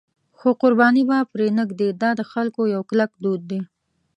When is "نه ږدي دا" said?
1.57-2.09